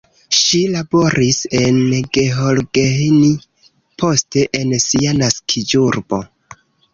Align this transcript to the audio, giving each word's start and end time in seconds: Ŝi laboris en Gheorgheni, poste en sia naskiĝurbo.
Ŝi 0.35 0.59
laboris 0.75 1.41
en 1.59 1.77
Gheorgheni, 2.17 3.29
poste 4.05 4.47
en 4.61 4.75
sia 4.87 5.15
naskiĝurbo. 5.21 6.23